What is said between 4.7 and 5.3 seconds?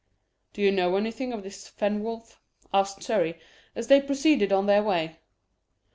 way.